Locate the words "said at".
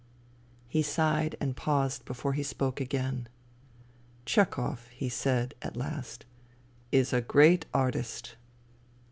5.09-5.77